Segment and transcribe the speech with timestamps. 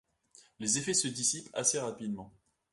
[0.59, 2.33] Les effets se dissipent assez rapidement.